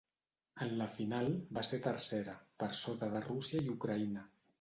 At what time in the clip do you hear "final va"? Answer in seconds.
0.93-1.63